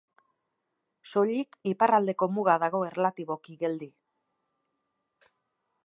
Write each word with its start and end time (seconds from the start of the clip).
Soilik 1.11 1.57
iparraldeko 1.73 2.29
muga 2.39 2.57
dago 2.65 2.81
erlatiboki 2.89 3.59
geldi. 3.67 3.91